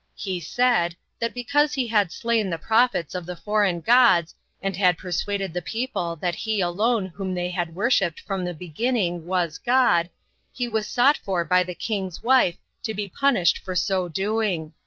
[0.15, 4.97] he said, that because he had slain the prophets of the foreign gods, and had
[4.97, 10.09] persuaded the people that he alone whom they had worshipped from the beginning was God,
[10.51, 14.73] he was sought for by the king's wife to be punished for so doing.